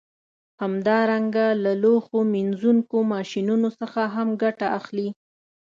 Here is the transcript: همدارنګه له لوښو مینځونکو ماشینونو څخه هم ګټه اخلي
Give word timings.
همدارنګه 0.61 1.45
له 1.63 1.71
لوښو 1.83 2.19
مینځونکو 2.33 2.97
ماشینونو 3.13 3.69
څخه 3.79 4.01
هم 4.15 4.27
ګټه 4.43 4.67
اخلي 4.79 5.09